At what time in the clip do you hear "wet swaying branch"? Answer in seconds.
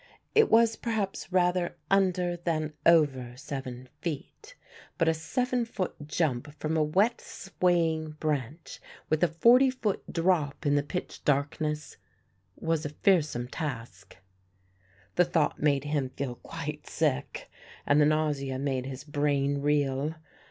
6.83-8.81